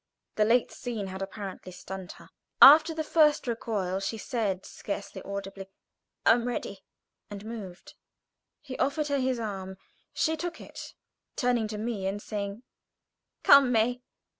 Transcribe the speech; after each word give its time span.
The 0.33 0.45
late 0.45 0.71
scene 0.71 1.05
had 1.05 1.21
apparently 1.21 1.71
stunned 1.71 2.13
her. 2.13 2.29
After 2.59 2.91
the 2.91 3.03
first 3.03 3.45
recoil 3.45 3.99
she 3.99 4.17
said, 4.17 4.65
scarcely 4.65 5.21
audibly, 5.21 5.69
"I 6.25 6.31
am 6.31 6.47
ready," 6.47 6.83
and 7.29 7.45
moved. 7.45 7.93
He 8.63 8.79
offered 8.79 9.09
her 9.09 9.19
his 9.19 9.39
arm; 9.39 9.77
she 10.11 10.35
took 10.35 10.59
it, 10.59 10.95
turning 11.35 11.67
to 11.67 11.77
me 11.77 12.07
and 12.07 12.19
saying, 12.19 12.63
"Come, 13.43 13.71
May!" 13.71 14.01